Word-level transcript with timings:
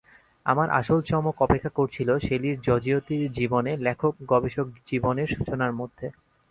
আমার 0.45 0.69
আসল 0.69 1.01
চমক 1.01 1.35
অপেক্ষা 1.41 1.69
করছিল 1.69 2.09
শেলীর 2.17 2.57
জজিয়তির 2.61 3.31
জীবনে 3.31 3.71
লেখক-গবেষক 3.77 4.67
জীবনের 4.85 5.27
সূচনার 5.27 5.71
মধ্যে। 5.73 6.07